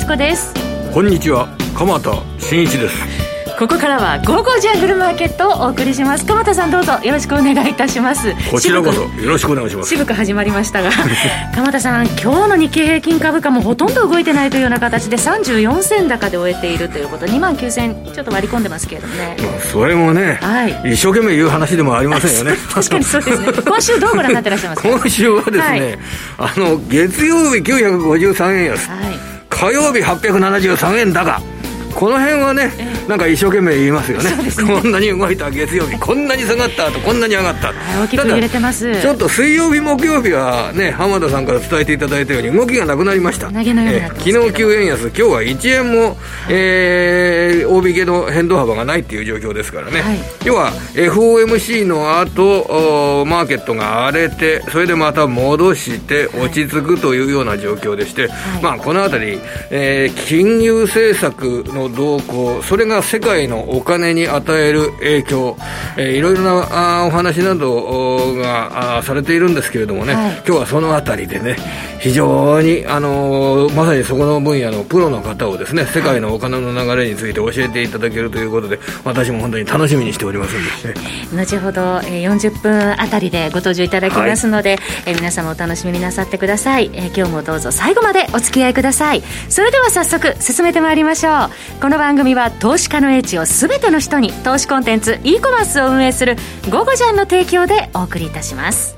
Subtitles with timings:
[0.00, 0.54] 敦子です。
[0.94, 3.20] こんにちは鎌田新一です。
[3.58, 6.24] ここからは「午後ジャングルマーケット」をお送りします。
[6.24, 8.34] 鎌田さんどうぞよろしくお願いいたします。
[8.50, 9.90] こちらこそよろしくお願いします。
[9.90, 10.88] 渋く始まりましたが
[11.54, 22.56] 鎌田さん今日の日経平均株価もほとんど動いてないというような形で34銭高で終えているということ2万9000ちょっと割り込んでますけれどもね、まあ、それもね、はい、一生懸命言う話でもありませんよね。
[22.72, 23.48] 確かにそうですね。
[23.66, 24.88] 今週どうご覧になってらっしゃいますか？
[24.88, 25.98] 今週はですね、はい、
[26.38, 29.29] あの月曜日953円安、はい、
[29.60, 31.42] 火曜日873円だが
[31.94, 32.72] この辺はね、
[33.08, 39.00] なんか一生懸命言いますよね、ね、こんなに動いた月曜日、こんなに下がった後こんなに上がった、大きく揺れてます。
[39.00, 46.16] ちょっと水曜日、木曜日はね、浜田さんから伝えていただいたように、動きがなくなりました、昨日9円安、今日は1円も、
[46.48, 59.38] えー、大引けの変動幅がないっていう状況ですからね、はい、要は FOMC の後マーケットが荒れて、それでまた戻して落ち着くというような状況でして、はい、まあ、このあたり、
[59.70, 65.56] えー、金融政策の動向、それが世界のお金に与える影響、
[65.96, 71.56] えー、いろいろなあお話などがあされているんですけれどもね、はい、今日はそのあたりでね、
[72.00, 81.00] 非常に、あのー、まさにそこの分野のプロの方をですね、世界のお金の流れについて教えていただけるということで、私も本当に楽しみにしておりますんで、ね、
[81.34, 89.22] 後ほど、えー、40分あたりでご登場いただきますので、はい、えー、皆様お楽しみになさってください、えー、今日もどうぞ最後までお付き合いください。
[89.48, 91.80] それでは早速進めてまいりましょう。
[91.80, 96.36] この番組は投資家の英知を全ての人に投資コンテンツ e コマースを運営する
[96.70, 98.96] 「ゴゴジャン」の提供でお送りいたします。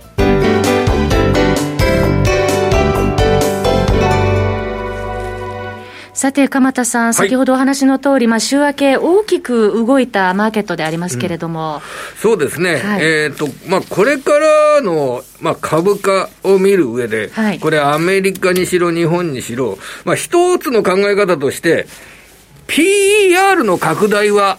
[6.14, 11.80] さて、鎌田さん、先ほどお話の通り、まあ、週明け、大きく動いたマーケットでありますけれども、うん、
[12.20, 21.88] そうですね、はい、えーとまあ、これからの、まあ、株価を見る上で、はい、これ、アメリカにしろ、日本にしろ、まあ、一つの考え方として、
[22.72, 24.58] PER の拡大は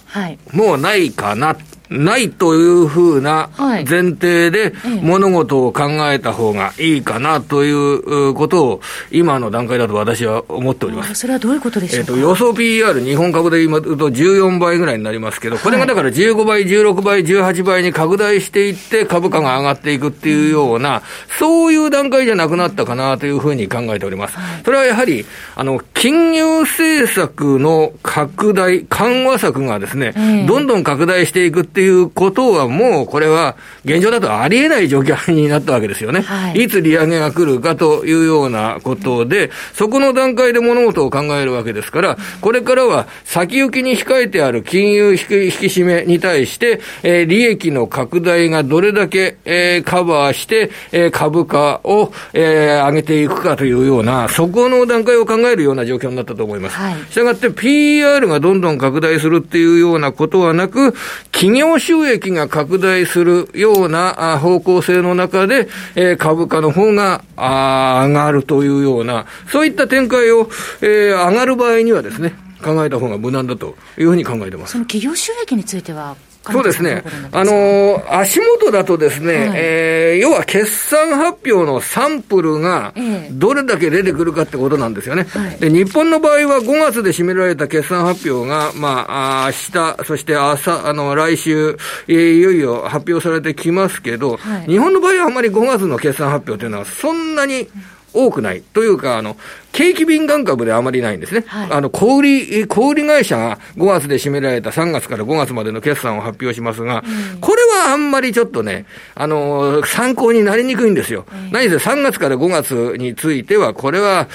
[0.52, 8.82] もうないかな、はいないというふうな前提で物事を考えた方がいいかなということを
[9.12, 11.14] 今の段階だと私は思っております。
[11.16, 21.04] それはどういうことでしょうか、えーと、予想 PER 日本株で今言うと14倍ぐらいになりますけど、これがだから15倍、16倍、18倍に拡大していって株価が上がっていくっていうような、
[21.38, 24.38] そういう段階じゃなくなったかなというふうに考えております。
[24.66, 31.83] それはやはり、あの、金融政策の拡大、緩和策がですね、どんどん拡大していくっていう
[32.14, 33.56] ことはもうこれは
[33.86, 36.22] 現状だとありえない状況になったわけですよね。
[36.22, 56.78] はい、いつ利上げが来るかというようなことで、そこの段階で物事を考えるわけですから、これからは先行きに控えてある金融引き締めに対して、えー、利益の拡大がどれだけ、えー、カバーして、えー、株価を、えー、上げていくかというような、そこの段階を考えるような状況になったと思います。
[57.12, 60.94] したがって PR がどんどん拡大するっていうようなことはなく、
[61.32, 70.50] 企業業収益が拡大するような方向性の中で、えー、株価の方が上がるというような、そういった展開を、
[70.82, 74.74] えー、上がる場合にはですね、考えた方が無難だというふうに考えてます。
[74.74, 76.16] その企業収益については
[76.52, 77.04] そうですね。
[77.32, 82.94] あのー、足元だとですね、はい、えー、要は決算発表のサンプルが、
[83.32, 85.24] どれだけ出てくるかってことなんですよね。
[85.24, 91.78] はい、で、日本の場合は5月で占められた決算発表が、まあ、明日、そして朝、あの、来週、
[92.08, 97.70] えー、いよいよ発表されてきますけど、はい、日本の場合はあんまり5月の決算発表というのは、そんなに
[98.14, 98.62] 多くない。
[98.62, 99.38] というか、あの、
[99.72, 101.44] 景気敏感株であまりないんですね。
[101.48, 107.04] はい、あの、小売り、小売り会社が5月で占められた3月から5月までの決算を発表しますが、
[107.34, 108.86] うん、これはあんまりちょっとね、
[109.16, 111.26] あの、参考になりにくいんですよ。
[111.52, 114.28] 何せ3月から5月については、これは、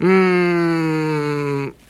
[0.00, 1.15] うーん、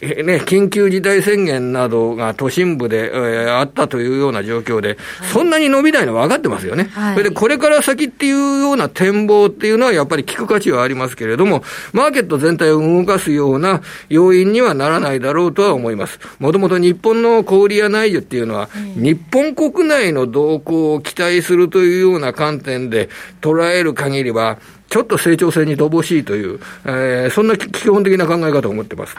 [0.01, 4.97] ね、緊急事態宣言などが都心部で、えー、あったというような状況で、はい、
[5.33, 6.85] そんなに伸びないの分かってますよね。
[6.93, 11.63] はい、それで、これから先っていうような展望っていうのはやっぱり聞く価値はありますけれども、
[11.93, 16.19] マーケット全体を動かすような要因にはならないだろうとは思います。
[16.39, 23.09] もともと日本の小売や内需っていうのは、日本国内の動向を期待するというような観点で
[23.41, 24.59] 捉える限りは、
[24.89, 29.17] ちょっと成長性に乏しいという、えー、そんな基本的な考え方を持ってます。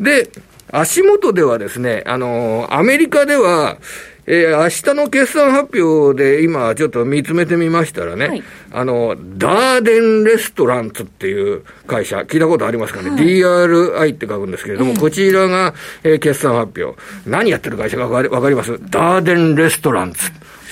[0.00, 0.30] で、
[0.70, 3.78] 足元ではですね、あの、アメリカでは、
[4.26, 8.42] えー、明日の決算発表で今ちょっと見つめてみましたらね、はい、
[8.72, 15.74] あの、ダーデンレストランツっていう会社、聞いたことありますかね、はい、DRI って書くんですけれども、こちらが、
[16.04, 16.98] えー、決算発表。
[17.26, 18.78] 何やってる会社かわかります？
[18.90, 20.18] ダーデンレストランツ。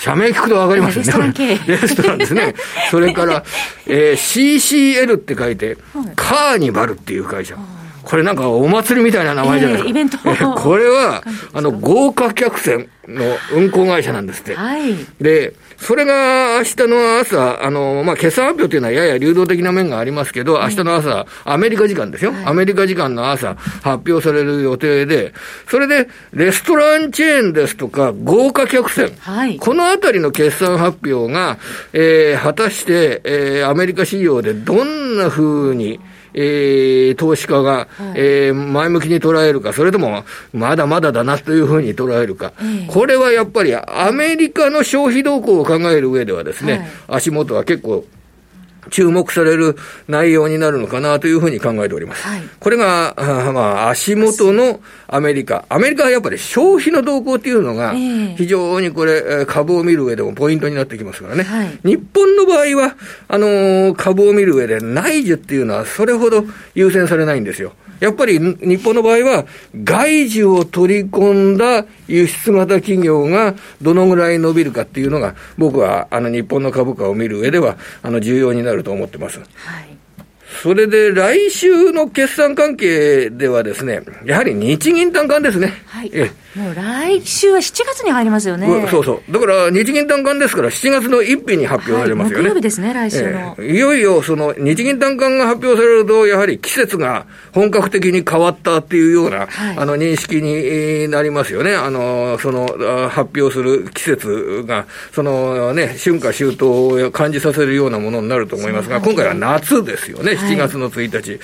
[0.01, 1.35] 社名聞くとわかりますよね。
[1.69, 2.55] レストラン ですね。
[2.91, 3.45] それから、
[3.87, 5.77] えー、CCL って書いて、
[6.17, 7.57] カーニバルっていう会社。
[8.05, 9.91] これなんかお祭りみたいな名前じゃないですか。
[9.91, 11.23] イベントこれは、
[11.53, 14.55] あの、豪華客船の運航会社なんですって。
[14.55, 14.95] はい。
[15.21, 22.45] で、それが明日の朝、あの、まあ、決算発表というのはやや流動的な面がありますけど、明日の朝、アメリカ時間ですよ、はい。
[22.47, 25.35] アメリカ時間の朝、発表される予定で、
[25.69, 29.13] それで、レストランチェーンですとか、豪華客船。
[29.21, 29.59] はい。
[29.59, 31.59] このあたりの決算発表が、
[31.93, 35.99] えー、果たして、えー、アメリカ市場でどんな風に、
[36.35, 42.53] えー、投資家が、はい、えー、前向きに捉えるか、それともまだまだだなというふうに捉えるか、
[42.89, 48.05] これはやっぱりアメリカの消費動向を考える上ではですね、はい、足元は結構
[48.93, 52.23] 注目される内容になるのかなというふうに考えております。
[52.29, 55.65] はい、これが、あまあ、足元のアメリカ。
[55.69, 57.95] アメリカはやっぱり消費の動向っていうのが、
[58.37, 61.43] 非常にこれ、株を見る上でもポイントになってきますからね。
[61.43, 62.97] はい、日本の場合は、
[63.29, 66.45] あのー、株を見る上で内需っていうのはそれほど
[66.75, 67.73] 優先されないんですよ。
[68.03, 69.47] やっぱり日本の場合は、
[69.85, 79.39] 外需を取り込んだ輸出型企業がどのぐらい伸びるかっていうのが、僕はあの日本の株価を見る上では、あの重要になると思ってます。
[79.39, 79.92] はい
[80.63, 85.73] それで来週の決算関係ではですね、やはり日銀短観ですね。
[85.87, 86.11] はい。
[86.15, 88.67] えもう来週は7月に入りますよね。
[88.91, 89.33] そうそう。
[89.33, 92.51] だから日銀短観ですから7月の1日に発表されますよね。
[92.51, 101.75] はい、木曜日ですね、来週の、えいよいよその日銀短観が発表されると、やはり季節が本格的に変わったっていうような、はい、あの認識になりますよね。
[101.75, 102.67] あの、その
[103.09, 110.37] 発表する季節が、そのね、春夏秋冬を感じさせるようなものになると思いますが、今回は夏ですよね。
[110.55, 111.41] 7月の1日。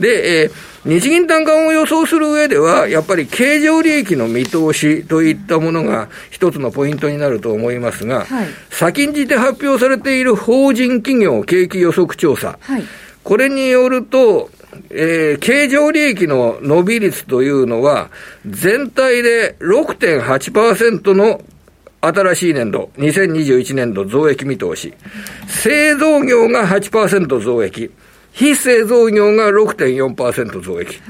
[0.00, 12.84] で、えー、日銀短観を予想する上では、やっぱり経常利益の見通しといったものが一つのポイントになると思いますが、はい、先んじて発表されている法人企業景気予測調査、はい、
[13.24, 14.50] これによると、
[14.90, 18.10] えー、経常利益の伸び率というのは、
[18.46, 21.40] 全体で6.8%の
[22.00, 24.94] 新しい年度、2021年度増益見通し。
[25.48, 27.90] 製造業が8%増益。
[28.36, 31.00] 非製造業が6.4%増益、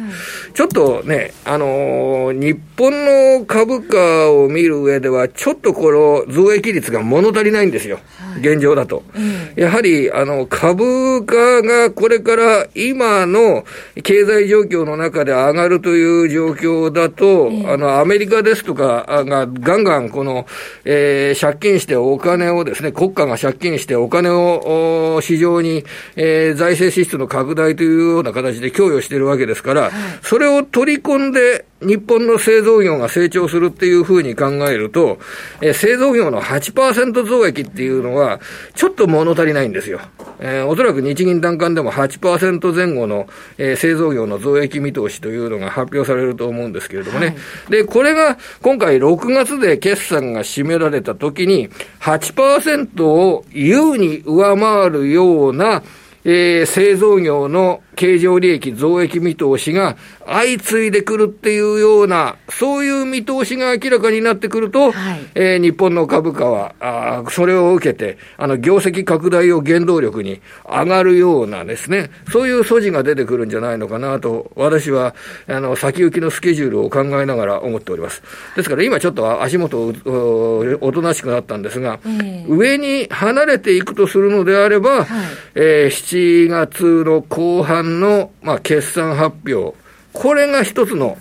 [0.54, 2.92] ちょっとね、あのー、日本
[3.40, 7.98] の株価を見る上では、ちょっとこの増益率が物足りないんですよ、
[8.32, 9.02] はい、現状だと。
[9.12, 13.64] うん、やはり、あの、株価がこれから今の
[14.04, 20.46] 経済状況の中で上がるという状況だと、あの、アメリカですとかがガンガンこの、
[20.84, 25.84] えー、借金してお金をですね、国家が借金してお金を市場に、
[26.14, 29.90] えー、財政支出の拡大というような形で供与しているわけですから、
[30.22, 35.18] それを取り込んで、日本の製造業が成長するっていうふうに考えると、
[35.60, 38.40] えー、製造業の8%増益っていうのは、
[38.74, 40.00] ちょっと物足りないんですよ。
[40.38, 43.28] えー、おそらく日銀短観でも8%前後の、
[43.58, 47.26] えー、製造業の増益見通しというのが発表されると思うんですけれどもね。
[47.26, 47.36] はい、
[47.70, 51.68] で、これが今回6月で決算が占められた時に、
[52.00, 55.82] 8%を優に上回るような、
[56.28, 59.96] えー、製造業の経常利益増益見通しが
[60.26, 75.14] 相次いでくるっていうような、そういう見通しが明らかになってくると、はい、えー、日本の株価は、あそれを受けて、あの、業績拡大を原動力に上がるようなですね、そういう素地が出てくるんじゃないのかなと、私は、
[75.46, 78.22] あの、先行きのスケジュールを考えながら思っております。
[78.56, 82.00] ですから今ちょっと足元おとなしくなったんですが、
[82.48, 85.06] 上に離れていくとするのであれば、はい、
[85.54, 89.76] えー、7月の後半の、まあ、決算発表、
[90.12, 91.18] これが一つの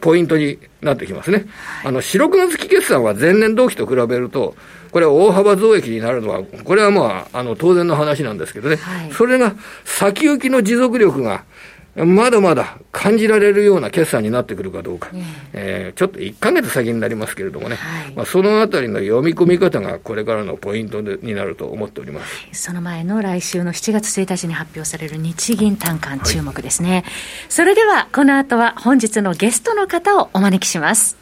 [0.00, 1.46] ポイントになってきますね。
[1.84, 4.54] あの、四六月期決算は前年同期と比べると、
[4.92, 8.76] これは大幅増益になるのは、これはまあ、あの、当然の話なんですけどね。
[8.76, 11.44] はい、それが先行きの持続力が
[12.04, 15.10] まだまだ感じられるような決算になってくるかどうか、
[15.52, 22.48] えー、ちょっと1か月先になりますけれどもね、はい、まあ、そのあたりの読み込み方がこれからのポイントでになると思っております。
[22.52, 27.04] その前の来週の7月1日に発表される日銀短観、注目ですね、はい、
[27.48, 31.16] それではこの後は本日のゲストの方をお招きします。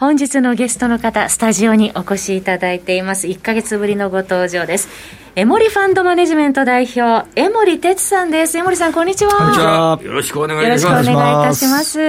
[0.00, 3.26] 本日のゲストの方、スタジオにお越しいただいています。
[3.26, 4.88] 1ヶ月ぶりのご登場です。
[5.36, 8.56] エモリファンドマネジメント代表、江森哲さんです。
[8.56, 9.32] 江森さん、こんにちは。
[9.32, 10.00] こんにちは。
[10.02, 10.84] よろしくお願いします。
[10.86, 12.00] よろしくお願いいたします。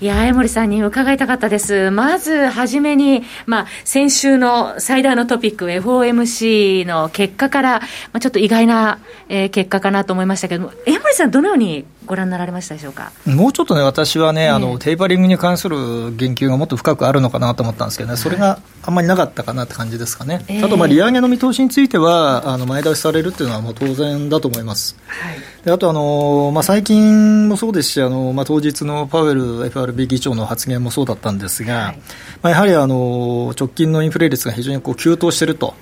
[0.00, 1.92] いや、江森さんに伺いたかったです。
[1.92, 13.12] まず、はじめに、まあ、先週の最大のトピック、FOMC の結果から、まあ、ちょっと意外な、えー、結果かなと思いましたけども、江森さん、どのようにご覧になられましたでしょうか？
[13.26, 15.76] もうちょっとね、私はね、えー、あのテーパリングに関する
[16.16, 24.96] 言及がもっと深くあるのかなと思ったんですけどね、それがあんまりなかったかなって感じですかね、あと、まあ、利上げの見通しについては、あの前倒しされるっていうのはもう当然だと思います。
[25.06, 31.98] はい、であとあの、まあ、最近もそうですし、あのまあ、当日のパウエル FRB 議長の発言もそうだったんですが、はい、
[32.42, 35.74] まあ、やはりあの直近のインフレ率が非常にこう急騰していると。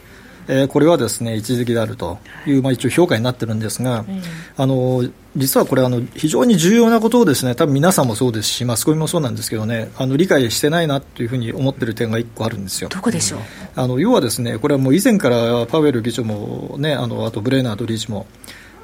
[0.49, 4.05] えー、これはですね一時的であるという、まあ、一応評価になってるんですが、
[4.57, 5.03] あの
[5.37, 12.88] 実はこれあの、非常に重要なことをですね多分皆さんもそうですし、マスコミもそうなんですけどね、あの理解してないなというふうに思ってる点が1個あるんですよ。
[12.88, 13.41] どこでしょう？
[13.75, 18.26] あの要はですね、これはもう以前からパウエル議長も、ね、あのあとブレーナード理事も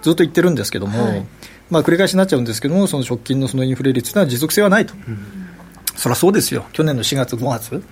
[0.02, 1.26] ずっと言ってるんですけども、はい、
[1.70, 4.94] まあ、繰り返しになっちゃうんですけども、その直近のそのインフレ率というのは持続性はないと。
[4.94, 5.18] うん、
[5.96, 7.84] そりゃそうですよ、去年の4月、5月、うん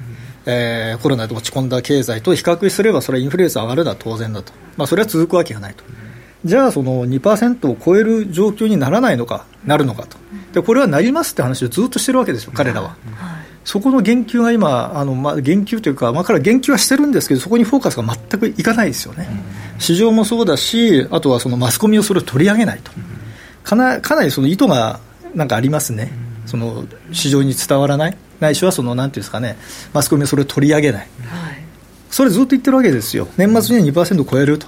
[0.46, 5.84] えー、コロナで落ち込んだ経済と比較すれば、それはインフレ率上がるのは当然だと、まあ、それは続くわけがないと、
[6.44, 10.16] じゃあ、その2%を超える状況にならないのか、なるのかと、
[10.52, 12.96] でこれはなりますって話をずっとしてるわけですよ、彼らは。
[13.62, 19.28] そこの言及が今、あのまあ、言及というか、まあ、彼は言及はしてるんですけど、そこにフォーカスが全くいかないですよね、
[19.78, 22.90] 市場もそうだし、あとはそのマスコミをそれを取り上げないと、
[23.62, 25.00] かなかなりその意図が
[25.34, 26.10] なんかありますね、
[26.46, 28.16] その市場に伝わらない。
[28.40, 29.56] ないしはそのなんていうんですかね、
[29.92, 31.62] マスコミはそれを取り上げない、はい、
[32.10, 34.66] それずっと言ってるわけですよ、年末には2%超えると。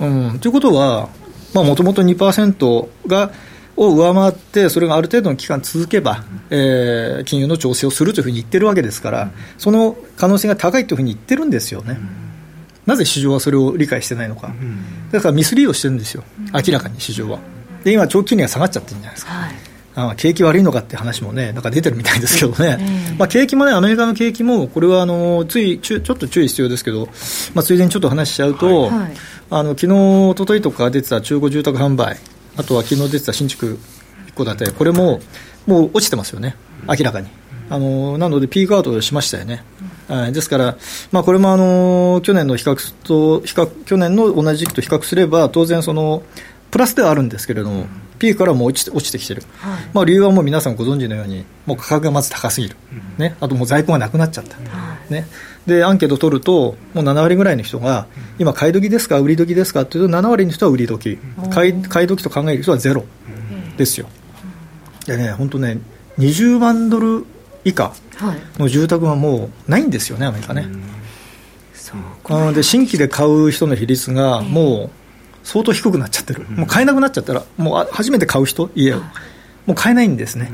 [0.00, 1.08] うん、ということは、
[1.54, 3.30] もともと2%が
[3.76, 11.98] を上回って、それがある程度の期間続けば、えー、金融の調整をするというふうに言ってるわけですから、その可能性が高いというふうに言ってるんですよね。
[12.84, 14.52] なぜ市場はそれを理解してないのか、
[15.12, 17.38] だからミスリードしてるんですよ、明らかに市場は。
[17.84, 19.32] で、今、長期金利が下がっちゃってるんじゃないですか。
[19.32, 22.78] はいあ景気悪いのかって話もね、なんか出てるみたいですけどね、
[23.18, 27.08] まあ、景気もね、アメリカの景気も、これはあのついちょっと注意必要ですけど、
[27.54, 29.12] まあ、ついでにちょっと話しちゃうと、はい、
[29.50, 32.18] あの昨日一昨日とか出てた中古住宅販売、
[32.56, 33.78] あとは昨日出てた新築
[34.28, 35.20] 一戸建て、これも
[35.66, 36.56] もう落ちてますよね、
[36.86, 37.28] 明らかに。
[37.68, 39.62] あのなので、ピークアウトしましたよね。
[40.08, 40.76] はい、ですから、
[41.12, 46.24] まあ、これもあの去年の比較と比較去年の同じ時期と比較すれば、当然その、
[46.72, 47.86] プラスではあるんですけれども、
[48.20, 52.76] ピークからもう落ちて落ちてきてる、はい、まあ、理由はもう皆さんご存知のように、もう価格がまず高すぎる、
[53.18, 54.56] ね、あともう在庫がなくなっちゃった、
[55.12, 55.26] ね、
[55.66, 58.06] でアンケート取ると、もう7割ぐらいの人が、
[58.38, 61.18] 今、買い時ですか、売り時ですかっていうと、7割の人は売り時、
[61.50, 63.04] 買い買い時と考える人はゼロ
[63.76, 64.08] ですよ。
[65.06, 65.78] でね、本当ね、
[66.18, 67.24] 20万ドル
[67.64, 67.92] 以下
[68.58, 70.68] の住宅はもうないんですよね、アメリカね。
[71.74, 71.94] そ
[72.50, 72.54] う。
[72.54, 74.90] で新規で買う人の比率がもう
[75.42, 79.04] 相当低くなっちゃってる、もう買えなくなっちゃったら、もう初めて買う人、家を、も
[79.68, 80.50] う買えないんですね、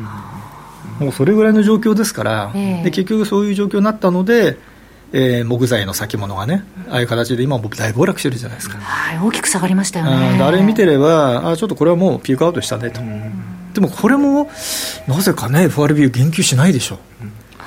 [1.00, 4.59] もうそれぐらいの状況ですから、で結局そういう状況になったので、
[5.12, 10.43] えー、木材の先物がね、ああいう形で今、僕、大暴落してるじゃないですか、はい、大きく下がりましたよね。
[10.43, 13.00] あれ見てれば、あちょっとこれはもうピークアウトしたねと、
[13.75, 14.50] でもこれも
[15.07, 16.99] なぜかね、FRB 言及しないでしょ。
[17.15, 17.15] う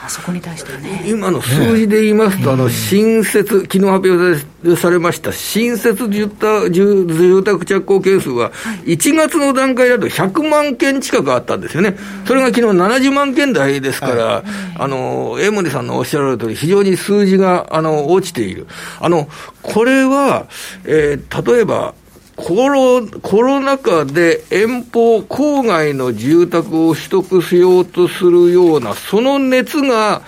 [0.10, 1.04] そこに対してね。
[1.06, 8.52] 今の数字で言いますと、あの新設、昨日発表されました新設住宅住宅着工件数は、
[8.86, 14.44] 1月の段階だと100万件近くあったんですよね、それが昨日70万件台ですから、
[14.78, 18.68] あの江森さんのおっしゃられる通り、非常に数字があの落ちている。
[19.00, 19.28] あの
[19.62, 20.48] これは、
[20.86, 21.94] えー、例えば
[22.40, 30.22] コロコロナ禍で遠方、郊外の住宅を取得しようとするような、その熱が、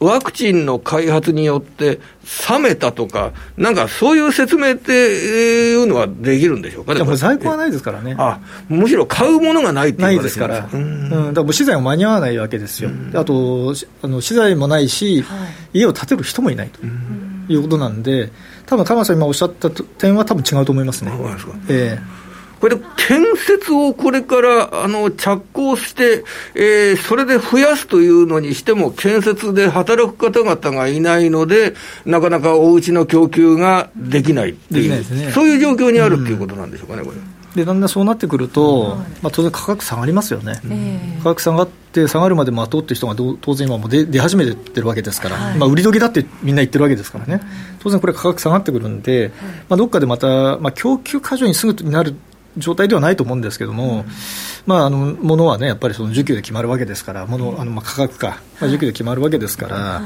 [0.00, 2.00] ワクチンの開発によって
[2.50, 7.16] 冷めたとか、なんかそういう説明っていうのはできるんでしょうかね。
[7.16, 8.16] 在庫はないですからね。
[8.18, 10.68] あむしろ買うものがないっていうないですから。
[10.72, 11.08] うん。
[11.08, 12.90] だからもう資材も間に合わないわけですよ。
[13.14, 15.36] あと、あの資材もないし、は
[15.72, 16.80] い、家を建てる人もいないと
[17.52, 18.32] いうことなんで、
[18.72, 21.12] 多分鎌さん今おっしゃった点は多分違うと思いますね。
[21.68, 22.22] えー
[22.62, 26.22] これで建設をこれからあの着工して、
[26.54, 31.74] えー、それで増やすというのにしても、建設で働く方々がいないので、
[32.06, 37.16] なかなかお家の供給ができないっていう、ね、そういう状況にあるっていうことなんでしょうかね、これ。
[37.54, 40.60] でだんだんそうなってくると、まあ、当然価格下がりますよね、
[41.18, 47.40] 価格下がって下がるまで待とうっていう人が当然今も出出始めてるわけですから、はい、まあ、売り時だってみんな言ってるわけですからね、
[47.80, 49.32] 当然これ価格下がってくるんで、
[49.68, 52.14] まあ、どっかでまた、まあ、供給過剰にすぐになる
[52.58, 54.04] 状態ではないと思うんですけども、うん、
[54.66, 60.02] まあ、あの物はね、やっぱりその需給で決まるわけですから、物あのまあ価格か、まあ、需給で決まるわけですから、はい、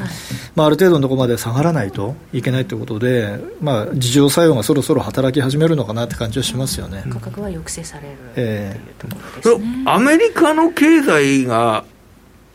[0.55, 7.05] まあ、ある程度のところまで下がらないといけないということで、まあ、自浄作用がそろそろ働き始めるのかなって感じはしますよね。
[7.11, 9.83] 価格は抑制される、えー、というところですね。
[9.87, 11.85] アメリカの経済が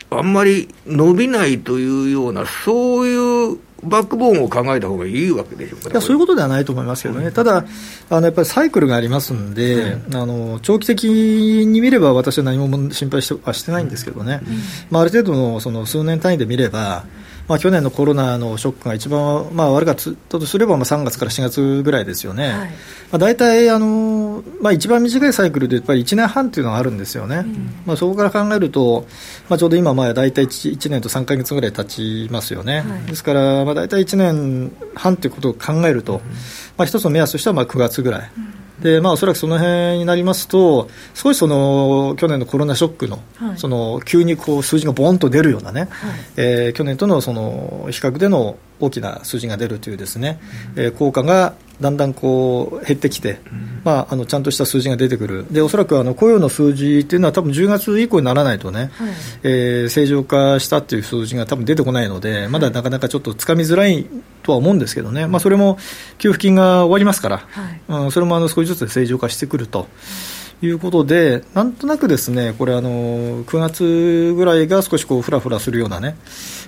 [0.10, 7.66] あんまり伸びないというような、そういうバックボーンを考えた方がいいわけでしょうか、いやそういうことではないと思いますけどね、うん、ただ
[8.10, 14.58] あの、やっぱりサイクルがありますんで、うん、あの長期的に見れば、私は何も心配してはしてないんですけどね、うん、
[14.92, 17.06] まあ、ある程度のその数年単位で見れば、
[17.52, 22.70] まあ、去年のコロナのショックが一番、まあ、悪かったとすれば、まあ、3月から4月ぐらいですよね、はい。
[22.70, 22.76] ま
[23.14, 29.06] あ、大体あの、まあ、一番短いサイクルでやっぱり1年半というのがあるんですよね、うん、まあ、そこから考えると、
[29.50, 38.32] まあ、ちょうど今、まあ、大体 1, 1年と3か月ぐらい経ちますよね、はい、ですから、まあ、大体1年半ということを考えると、うん、まあ、一つの目安としてはまあ9月ぐらい。
[38.38, 45.90] うんでまあ、おそらくその辺になりますと、少しその去年のコロナショックの、はい、その急にこう数字がボンと出るようなね、はい、
[46.38, 50.40] えー、去年とのその比較での大きな数字が出るというですね、
[50.76, 53.40] えー、効果がだんだんこう減ってきて、
[53.84, 59.12] まあ、あのちゃんとした数字が出てくる、でおそらくあの雇用の数字っていうのは、多分10月以降にならないとね、はい、
[59.44, 64.06] えー、正常化したっていう数字が多分出てこないので、まだなかなかちょっとつかみづらい
[64.44, 65.78] とは思うんですけどね、まあ、それも
[66.20, 69.82] 給付金が終わりますから、はい、うん、それもあの少しずつ正常化してくると。
[69.82, 76.16] いいうことで、なんとなくですね、これあの、9月ぐらいが少しこう、ふらふらするようなね、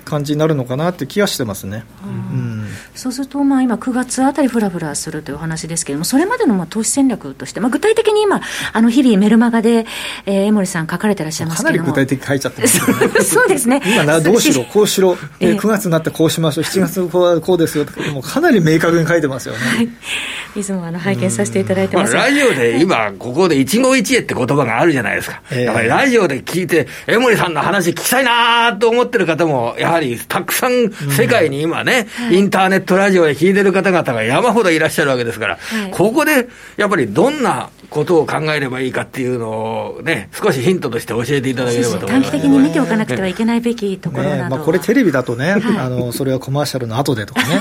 [0.04, 1.84] 感じになるのかなって気がしてますね。
[2.04, 8.40] うん、そうすると、まあ、今、9月あたりふらふらするというお話ですけれども、それまでのまあ投資戦略として、まあ、具体的に今、
[8.72, 9.86] あの日々、メルマガで、
[10.26, 11.92] えー、江森さん、書かれてらっしゃいますけども。
[11.92, 13.80] かなり具体的に書いちゃってます、ね、 そうですね。
[13.84, 19.60] 今な、どうしろ、こうしろ、えー、9月になってこうしましょう、7月こうこうですよもうかなり明確に書いてますよね。
[19.60, 25.42] はい、いつもあの拝見させていただいてます、まあ、ラジオで今、ここで1動一って言葉があるじゃないですか。
[25.50, 35.58] だからラジオで聞いて、江森さんの話聞きたいなと思ってる方も、やはりたくさん世界に今ね、インターネットラジオで聞いてる方々が山ほどいらっしゃるわけですから、
[35.90, 47.60] ここでやっぱりどんなことを考えればいいかっていうのをね、少しヒントとして教えていただければと短期的に見ておかなくてはいけないべきところなど、ね、まあ、これテレビだとね、あの、それはコマーシャルの後でとかね、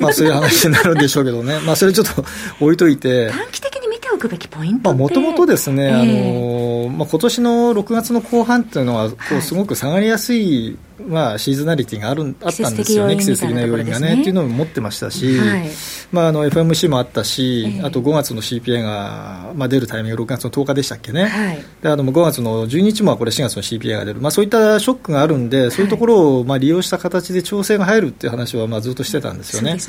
[0.00, 2.24] まあそういう話になるんでしょうけどね、まあそれちょっと
[2.60, 3.30] 置いといて。
[3.30, 3.73] 短期的
[4.14, 10.76] おくべきポイントもともとですね、あの、まあ今年の6月の後半っていうのは、こうすごく下がりやすい
[11.08, 15.70] まあ、シーズナリティがあるあったんですよね、季節的な要因がね、っていうのも持ってましたし、はい、
[16.12, 29.80] まあ、あの FMC もあったし、えー、あと5月の CPI が、まあ、出るタイミング、6月の10日でしたっけね、はい、であの5月の12日もこれ、4月の CPI が出る、まあ、そういったショックがあるんで、そういうところをまあ利用した形で調整が入るっていう話はまあずっとしてたんですよね、ね。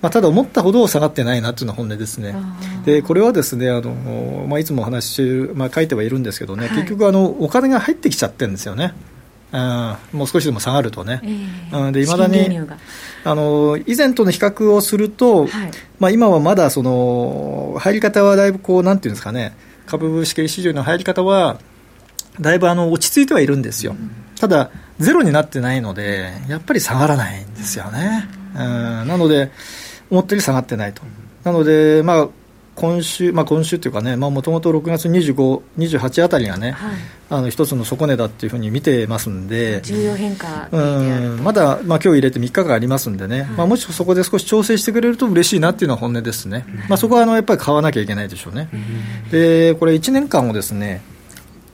[0.00, 2.34] まあ、ただ、思ったほど下がってないなっていうのは本音ですね。
[2.84, 5.22] でこれはですねあの、まあ、いつもお話し
[5.54, 8.94] まあ、書いてはいるんですけどね、結局あの、お金が入ってきちゃってるんですよね。
[9.54, 12.58] うん、もう少しでも下がるとね、えー、うん、で未だに
[13.22, 15.50] あの以前との比較をすると、はい、
[16.00, 19.56] まあ、今はまだその入り方はだいぶこうなんていうんですかね。
[19.86, 21.60] 株式市場の入り方は
[22.40, 28.60] だいぶあの落ち着いてはいるんですよ、うん、ただゼロになってないのでやっぱり下がらないんですよね、うん、
[29.06, 29.52] なので
[30.10, 31.02] 思ったより下がってないと。
[31.44, 32.28] なのでまあ
[32.74, 36.96] 今週、まあ、今週というかね、もともと6月25、28あたりがね、はい、
[37.30, 48.68] あの一つの底値だっていうふうに見てますんで、重要変化うんまだ、まあ今日入れて3日間ありますんでね、はい、まあ、もしそこで少し調整してくれると嬉しいなっていうのは本音ですね、まあ、そこはあのやっぱり買わなきゃいけないでしょうね。
[49.30, 51.02] でこれ1年間をですね、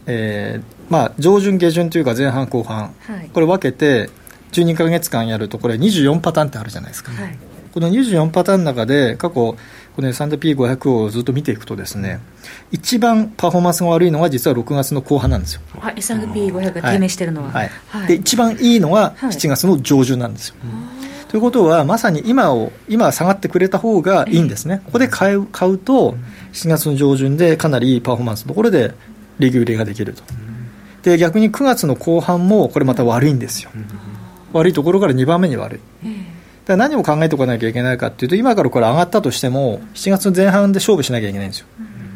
[0.07, 4.11] えーまあ、上旬、下旬というか前半、後半、はい、これ分けて
[4.53, 7.13] 12か月間やると、これ24パターンってあるじゃないですか。
[7.13, 7.39] はい。
[7.73, 9.57] この24パターンの中で、過去、
[10.01, 12.21] この S&P500 をずっと見ていくとですね、
[12.73, 15.61] 一番パフォーマンスが悪いのは実は6月の後半なんですよ。
[15.79, 17.51] はい、S&P500 が低迷してるのは。
[17.51, 17.71] はい。
[17.89, 20.55] はい、で、一番いいのは7月の上旬なんですよ。
[21.29, 24.81] ということは、まさに今を、今下がってくれた方がいいんですね。
[24.87, 26.17] ここで買う買うと、
[26.55, 28.95] 7月の上旬でかなりいいパフォーマンスのところで、
[29.39, 30.23] 利食いができると。
[31.03, 33.71] で、逆に9月の後半も、これまた悪いんですよ。
[34.55, 35.81] 悪いところから2番目に悪い。
[36.67, 41.67] だ何を考えておかなきゃいけないかというと、今からこれ上がったとしても、7月の前半で勝負しなきゃいけないんですよ。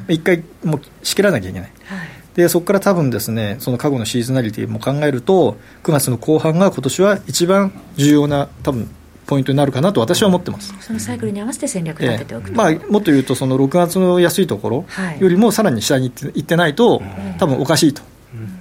[0.09, 1.71] 一、回もう仕切らなきゃいけない。
[1.85, 8.91] はい、でそこから多分ですね、その過去のシーズナリティも考えると、9月の後半が今年は一番重要な、多分
[9.27, 10.75] ポイントになるかなと私は思ってます。
[10.81, 14.85] そのサイクルに合わせて戦略立てておく、えー、まあ、もっと言うと、その6月の安いところ
[15.19, 17.03] よりもさらに下に行ってないと、
[17.39, 18.03] 多分おかしいと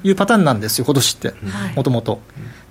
[0.04, 1.34] いうパターンなんですよ、今年って、
[1.76, 2.22] もともと。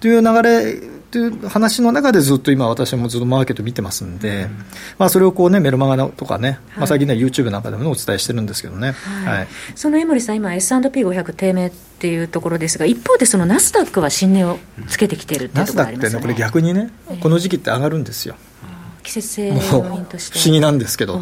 [0.00, 4.56] という流れっていう話の中でずっと今、私もずっとマーケット見てますんで、うん、
[4.96, 18.36] まあ、それをこう、ね、メルマガとかね、はい、まあ、最近は YouTube なんかでも、お伝えしてるんですけどね、はい、はい、その江森さん、今、S&P500 低迷っていうところですが、一方で、そのナスダックは新値をつけてきてるっていうところありますよね、ナスダックってね、これ逆にね、この時期って上がるんですよ。
[19.02, 19.54] 季節性要
[19.94, 20.38] 因として。
[20.38, 21.20] 不思議なんですけど。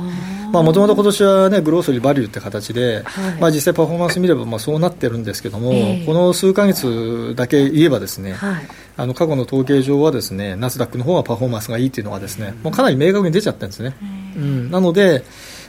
[0.52, 8.66] もともと今年はねグロースリーバリューって形で、はい、まあ、実際パフォーマンス見ればまあそうなってるんですけども、えー、この数か月だけ言えばですね、はい、
[8.96, 13.94] あの過去の統計上はですねナスダックの方がパフォーマンスがいいっていうのがですねもうかなり明確に出ちゃってるんですね、
[14.36, 15.24] うん、なので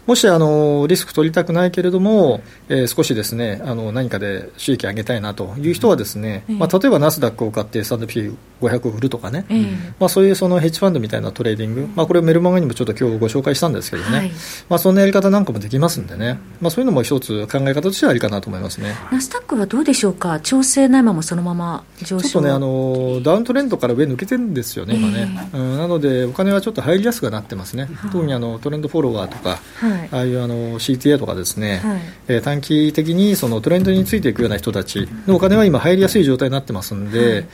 [0.07, 9.45] もしあのリスク取りたくないけれども、えー、少しですねあの何かで収益上げたいなという人はですね、まあ、例えばナスダックを買って S&P500 を売るとかね、
[9.99, 14.31] まあ、そういうそのヘッジファンドみたいなトレーディング、まあ、これメルマガにもちょっと今日ご紹介したんですけどね、はい、
[14.69, 18.95] まあ、そんなやり方なんかもできますんでね、まあ、そういうのも一つ考え方としてはありかなと思いますね。
[19.11, 20.39] ナスダックはどうでしょうか？
[20.39, 22.21] 調整ないままそのまま上昇。
[22.21, 37.45] ちょっとねあのダウントレンドから上抜けてるんですよね、今ね、うん、なのでお金はちょっと入りやすくなってますね、特にあのトレンドフォロワーとか、はい、ああいうあの CTA とかですね、はい、えー、短期的にそのトレンドについていくような人たちのお金は今入りやすい状態になってますんで、はい、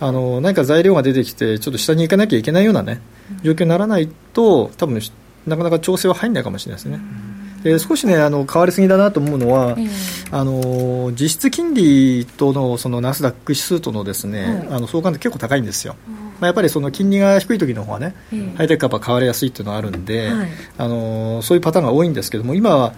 [0.00, 3.00] あの何か材料が出てきてちょっと下に行かなきゃいけないようなね
[3.42, 5.00] 状況にならないと多分
[5.46, 7.00] なかなか調整は入らないかもしれないですね。
[7.62, 9.76] で少しねあの変わりすぎだなと思うのは、
[10.30, 15.96] あの実質金利とのそのナスダック指数とのですね、あの相関って結構高いんですよ。
[16.40, 18.14] まあ、やっぱりその金利が低い時の方がね、
[18.56, 22.94] ハイテク株は買われやすいっていうのはあるんで、はい、あのそういうパターンが多いんですけども今は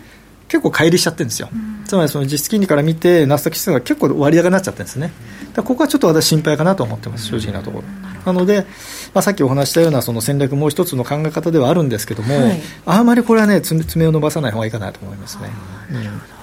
[0.49, 5.13] 結構乖離しちゃってるんですよ、うん、つまりその実質金利から見てナスダック指数が結構割高になっちゃってるんですね。
[5.55, 7.85] だここはちょっと私心配かなと思ってます正直なところ、
[8.25, 8.67] なので、
[9.15, 15.51] まあ、さっきお話したようなその戦略もう一つの考え方ではあるんですけども、はい、あまりこれはね爪を伸ばさない方がいいかなと思いますね、
[15.93, 16.38] うん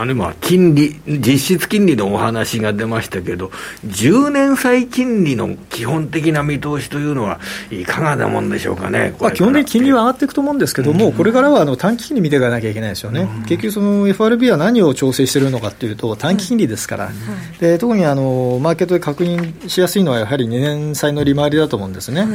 [0.00, 3.50] あの今、金利、実質金利のお話が出ましたけど、
[3.86, 10.50] 10年債金利の基本的な見通しというのは、いかがなもんでしょうかね、まあ、基本的に金利は上がっていくと思う。
[10.54, 22.26] んですけども、うん、これからはあの短期金利見ていかなきゃいけないですよね、うん、結局、その FRB は何を調整しているのかというと、短期金利ですから、うん、で特にあのマーケットで確認しやすいのは、やはり2年債の利回りだと思うんですね、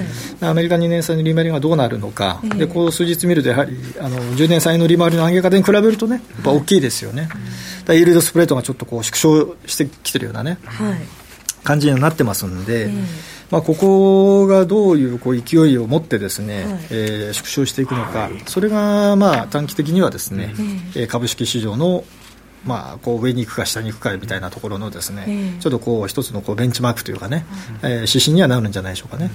[0.41, 7.29] アメリカ2年債の利回りがどうなるのか、でこう数日見ると、やはりあの10年債の利回りの上げ方に比べるとね、やっぱ大きいですよね。
[7.85, 10.99] だイールドスプレードがちょっとこう縮小してきてるようなね、はい、
[11.63, 13.05] 感じになってますんで、えー、
[13.51, 20.53] まあ、ここがどういうこう勢いを持ってですね、はい、えー、縮小していくのか、それがまあ短期的にはですね、
[20.95, 22.03] えー、株式市場の
[22.65, 27.45] まあ、こう上に行くか下に行くかみたいなところのですね、えー、ちょっとこう一つのこうベンチマークというかね、
[27.83, 29.29] えー、指針にはなるんじゃないでしょうかね。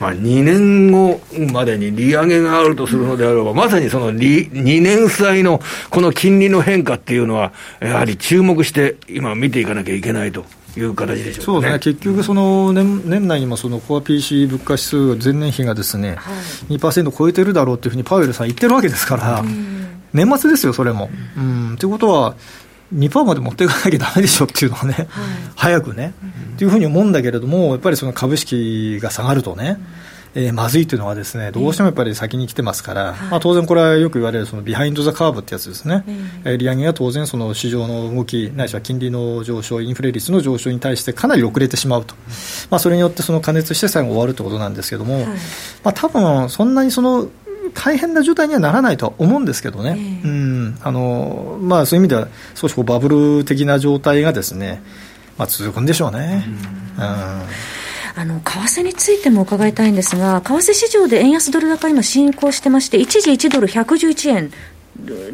[0.00, 1.20] まあ、2年後
[1.52, 5.60] までに利上げがあるとするのであれば、まさにその2年債の
[5.90, 10.44] この金利の変化っていうのは、やはり注目して今見ていかなきゃいけないと。
[10.76, 16.30] いう形でしょう、ね、そうね、結局その年、年内にもそのコア PC 物価指数、前年比がですね、は
[16.68, 19.42] い、2%超えてるだろうというふうにパウエルさん言ってるわけですから、
[20.12, 21.10] 年末ですよ、それも。
[21.36, 22.36] うん、ということは、
[22.94, 25.06] 2%まで持っていかなきゃだめでしょっていうのはね、はい、
[25.56, 26.12] 早くね、
[26.50, 29.78] うん、というふうに思うんだけれども、やっぱりその株式が下がるとね、
[30.34, 36.04] えー、まずいというのはですねどうしてもやっぱり先に来てますから、まあ、当然これはよく言われるそのビハインド・ザ・カーブってやつですね、
[36.44, 42.14] えー、利上げが当然その市場の動きないしは金利の上昇インフレ率の上昇に対してかなり遅れてしまうと、
[42.70, 45.26] まあ、それによってその加熱して最後終わるということなんですけども、
[45.82, 47.28] まあ、多分そんなにその
[47.74, 50.78] 大変な状態にはならないと思うんですけどね、えー、うん。
[50.82, 54.82] あのまあ、そういう意味では少しこうバブル的な状態がですね、
[55.38, 56.44] まあ、続くんでしょうね。
[56.98, 57.42] うん、うん。
[58.16, 64.52] あの為替についても伺いたいんですが、為替市場で円安ドル高、今、進行してまして、一時1ドル111円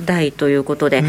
[0.05, 1.07] 台ということで、うん、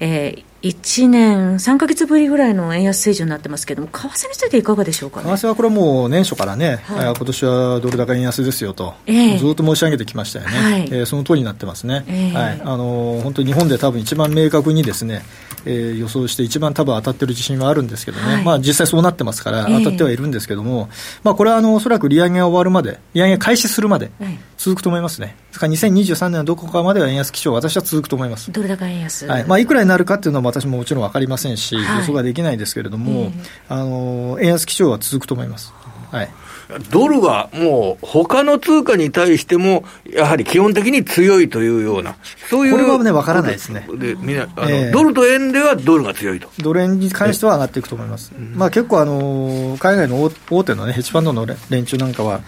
[0.00, 15.22] えー1年3か月ぶりぐらいの円安水準になってますけれども、為替についていかがでしょうか、ね、為替はこれはもう年初からね、はい、今年はドル高円安ですよと、えー、ずっと申し上げてきましたよね、はい、えー、その通りになってますね、えー、はい、あの本当に日本で多分一番明確にですね、
[15.66, 20.88] えー、予想して、一番多分当たってる自信はあるんですけどね、はい、まあ、実際そうなってますから、当たってはいるんですけども、
[21.22, 24.10] まあ、これはあのおそらく利上げが終わるまで、利上げ開始するまで
[24.58, 28.52] 続くと思いますね、ですから2023年のどこかまでは円安基調、私は続くと思います。
[28.52, 29.44] ドル高円安、はい。
[29.44, 33.32] まあ、いくらになるかっていうのは私ももちろん分かりませんし、予想ができないですけれども、
[33.68, 35.72] あの円安基調は続くと思います。
[36.10, 36.30] はい
[36.90, 42.16] ドルがもう他の通貨に対しても、やはり基本的に強いというような、
[42.48, 42.72] そういう。
[42.72, 43.86] これはね、わからないですね。
[43.94, 46.48] でみんなあの、えー、ドルと円ではドルが強いと。
[46.58, 48.32] ドル円に関しては上がっていくと思います。
[48.54, 52.42] まあ結構あの、海外の大手のね、ヘッジファンドの連中なんかは、はい、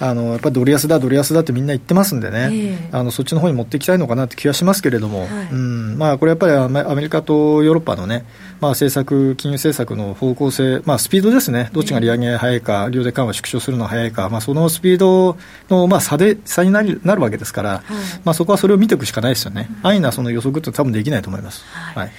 [0.00, 8.24] あの、やっぱりドル安だ、ドル安だってみんな言ってますんでね、えー、あの、そっちの方に持っていきたいのかなって気はしますけれども、はい、うん、まあこれやっぱりアメリカとヨーロッパのね、
[8.62, 15.36] まあ政策、金融政策の方向性、まあスピードですね、どっちが利上げ早いか、量で緩和縮小するの早いか、まあそのスピード
[15.68, 17.82] の、まあ、差で差になるなるわけですから、はい、
[18.24, 21.64] まあ、そこはそれを見ていくしかないですよね、安易なその予測って多分できないと思います。
[21.72, 22.12] はい、はい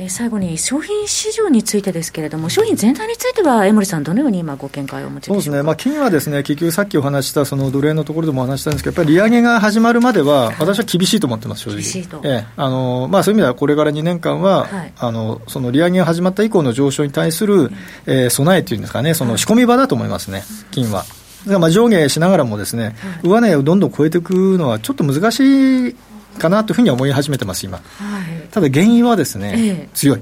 [0.00, 11.82] えー、最後に商品市場についてですけれども、商品全体については、江森さん、どのように今、ご見解をお持ちそうですね、まあ、金はですね、結局さっきお話したその奴隷のところでもお話したんですけど、やっぱり利上げが始まるまでは、私は厳しいと思ってます、正直。
[11.82, 12.22] 厳しいと。
[12.24, 12.46] ええ。
[12.56, 17.70] あのまあ、そういう意味では、これから2年間は、はい、あのその利上げが始まった以降の上昇に対する、
[18.06, 21.04] えー、備えというんですかね、その仕込み場だと思いますね、金は。
[21.46, 25.96] まあ上下しながらもですね、上値をどんどん超えていくのはちょっと難しい
[26.40, 27.78] かなというふうに思い始めてます、今。
[27.78, 30.20] はい、ただ原因はですね、ええ、強い。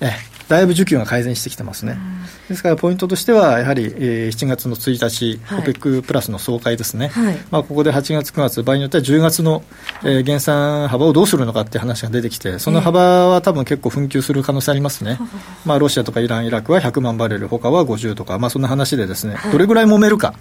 [0.00, 0.34] ええ。
[0.48, 1.96] だいぶ需給が改善してきてますね、
[2.48, 9.62] ですからポイントとしては、やはり、えー、7月の1日、はい、OPEC プラスの総会ですね、はい、まあ、ここで8月、9月、場合によっては10月の、
[10.02, 15.18] えー、減産幅をどうするのかっていう話が出てきて、その幅は多分結構紛糾する可能性ありますね、
[15.64, 20.34] まあ、ロシアとかイラン、イラクは100万バレル、他は50とか、まあ、そんな話で、ですね、どれぐらい揉めるか、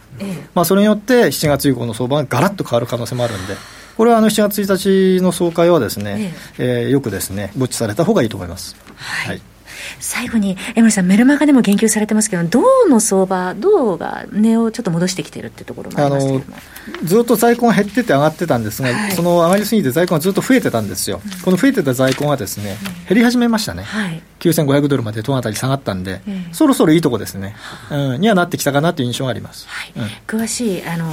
[0.53, 3.56] まあ、それによって7月以降の相場がガラッと変わる可能性もあるんで。
[3.97, 6.88] これはあの7月1日の総会はですね、ええ。
[6.88, 8.75] ー、よくですね、ぼっちされた方がいいと思います。
[8.95, 9.53] はい、はい
[10.00, 16.43] 最後に江森さん、メルマガでも言及されてますけど、銅の相場、銅が値をちょっと戻してきてるってところもありますけど
[17.04, 27.56] ずっと在庫が減ってて上がってたんですが、はい、その上がりすぎて在庫がずっと増えてたんですよ、うん、この増えてた在庫がですね、減り始めましたね、はい、9500ドルまでトンあたり下がったんで、そろそろいいとこですね、
[27.89, 29.93] うん、にはなってきたかなという印象があります、はい。
[29.96, 31.10] うん、詳しいあの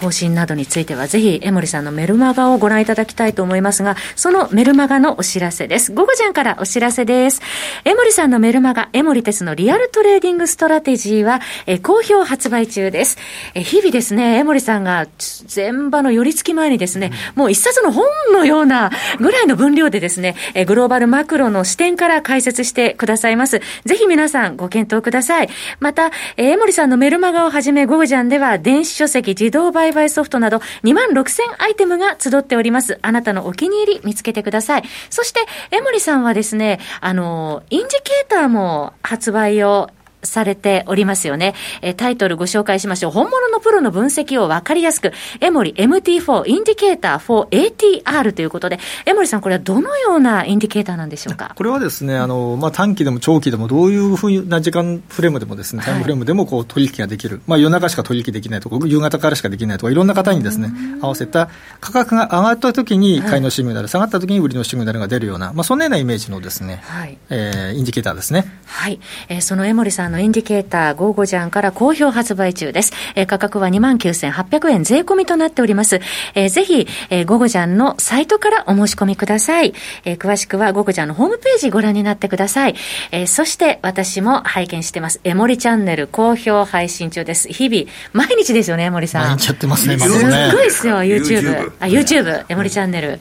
[0.00, 5.92] 方針などについては、ぜひ江森さんのメルマガをご覧いただきたいと思いますが、そのメルマガのお知らせです。
[5.92, 7.40] ゴゴジャンからお知らせです。
[7.84, 13.18] 江森さんのメルマガ、江森哲のリアルトレーディングストラテジーは、え好評発売中です。
[13.54, 15.06] え日々ですね、江森さんが
[15.54, 23.60] 前場の寄り付き前にですね、もう一冊の本のようなぐらいの分量でですね、えグローバルマクロの視点から解説してくださいます。
[23.84, 25.48] ぜひ皆さんご検討ください。
[25.80, 32.98] また、え江森さんのメルマガをはじめ、ゴージャンでは電子書籍、自動売買ソフトなど2万6000アイテムが集っております。
[33.02, 34.82] あなたのお気に入り見つけてください。
[35.10, 35.40] そして、
[35.70, 39.88] 江森さんはですね、あの、インジケーターも発売を
[40.24, 41.54] されておりますよね。
[41.82, 43.12] えタイトルご紹介しましょう。
[43.12, 51.52] 本物のプロの分析をわかりやすく、エモリ MT4 インディケーター for ATR ということで、エモリさん、これはどのようなインディケーターなんでしょうか？
[51.54, 57.40] これはですね、あの、まあ、短期でも長期でも、どういうふうな時間フレームでもですね、タイムフレームでもこう取引ができる。
[57.46, 61.48] まあ、夜中しか取引できないとか、夕方からしかできないとか、いろんな方にですね、合わせた
[61.80, 68.44] 価格が上がった時に買いのシグナル、下がった時に売りのシグナルが出るような、まあ、そんなようなイメージのですね、はい、えー、インディケーターですね。
[68.66, 69.00] はい。
[69.28, 72.92] えー、そのエモリさんのインディケーター、ゴゴジャンから好評発売中です。
[73.16, 76.00] えー、価格は29,800円税込みとなっております。
[76.34, 79.74] えー、ぜひ、えー、ゴゴジャンのサイトからお申し込みください。
[80.04, 82.76] えー、詳しくはゴゴジャンのホームページご覧になってください。
[83.10, 85.20] えー、そして私も拝見してます。
[85.24, 87.48] エモリチャンネル好評配信中です。
[87.48, 89.26] 日々、毎日ですよね、エモリさん。
[89.26, 90.12] 毎日やってますね、今ね。
[90.12, 90.24] す
[90.56, 91.72] ごいですよ、YouTube。
[91.80, 93.20] あ、YouTube、エモリチャンネル。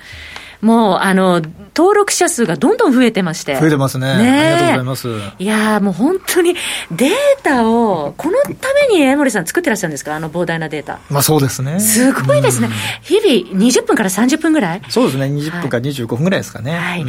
[0.64, 1.42] もう、あの、
[1.76, 3.60] 登録者数がどんどん増えてまして。
[3.60, 4.18] 増えてますね。
[4.18, 5.36] ねありがとうございます。
[5.40, 6.56] いやもう本当に
[6.92, 7.12] デー
[7.44, 10.16] タを、このために江森さん作ってらっしゃるんですか？
[10.16, 11.00] あの膨大なデータ。
[11.10, 11.80] まあそうですね。
[11.80, 12.70] すごいですね。
[13.02, 14.82] 日々20分から30分ぐらい？
[14.90, 15.26] そうですね。
[15.26, 16.76] 20分から25分ぐらいですかね。
[16.78, 17.02] はい。
[17.02, 17.04] え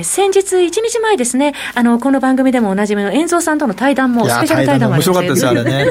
[0.00, 5.90] ー、先日1日前ですね、あの、この番組でもおなじみの遠蔵さんとの対談も、スペシャル対談もありました面白かったです、あれね。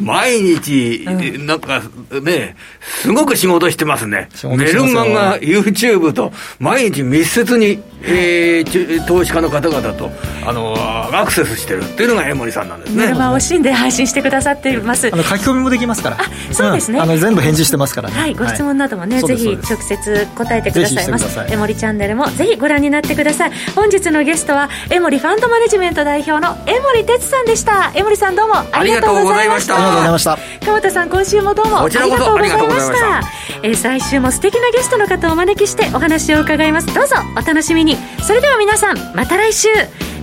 [0.00, 1.04] 毎日、
[1.38, 1.82] なんか
[2.20, 2.56] ね、
[3.02, 4.28] すごく仕事してますね。
[4.56, 10.10] メルマガ、YouTube と、毎日密接に、えー、投資家の方々と、
[10.44, 10.74] あの、
[11.12, 13.04] アクセスしてるっていうのが江森さんなんですね。
[13.04, 15.08] メルマガを惜しんで配信してくださっています。
[15.12, 16.16] あの、書き込みもできますから。
[16.18, 16.98] あ、そうですね。
[16.98, 18.18] あの、全部返事してますからね。
[18.18, 21.38] はい、ご質問などもね、ぜひ直接答えてくださいます。
[21.48, 23.52] 江森チャンネルもぜひご覧になってください。
[23.76, 27.92] 本日のゲストは、江森ファンドマネジメント代表の江森哲さんでした。
[27.94, 29.76] 江森さんどうもありがとうございました。
[29.76, 30.38] ありがとうございました。
[30.64, 33.22] 鎌田さん、今週もどうもありがとうございました。
[33.62, 36.92] えー、最終も素敵なゲストの方をお招きしてお話を伺います。
[36.94, 37.96] どうぞお楽しみに。
[38.22, 39.68] それでは皆さん、また来週。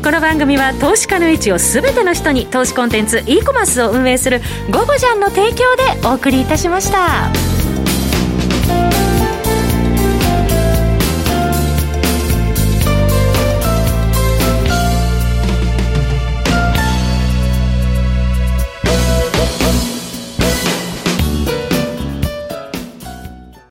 [0.04, 7.59] この番組は投資家の位置を全ての人に投資コンテンツ e コマースを運営する「ゴゴジャン」の提供でお送りいたしました。